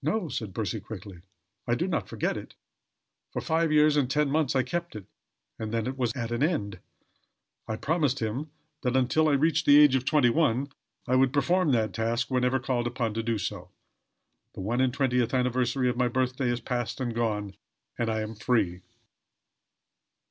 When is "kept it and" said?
4.62-5.72